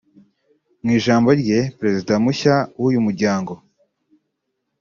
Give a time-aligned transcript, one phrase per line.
[0.83, 3.53] Mu ijambo rye Perezida mushya w’uyu muryango